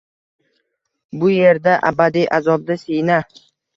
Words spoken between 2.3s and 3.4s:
azobda siyna